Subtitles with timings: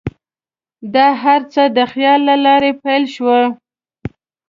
[0.93, 3.43] دا هر څه د خیال له لارې پیل شول.